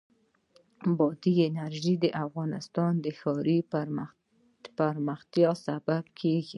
بادي 0.97 1.31
انرژي 1.49 1.95
د 2.03 2.05
افغانستان 2.25 2.91
د 3.05 3.07
ښاري 3.19 3.59
پراختیا 4.77 5.49
سبب 5.65 6.03
کېږي. 6.19 6.49